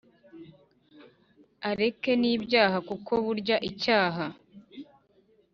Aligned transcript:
areke 1.69 2.11
nibyaha 2.21 2.77
kuko 2.89 3.11
burya 3.23 3.57
icyaha 3.69 4.25